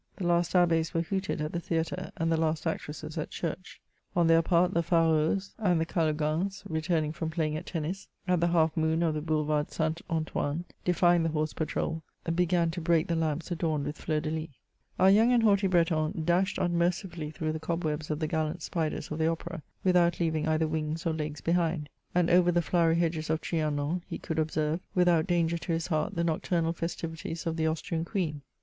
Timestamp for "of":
9.03-9.13, 18.09-18.17, 19.11-19.19, 23.29-23.39, 27.45-27.55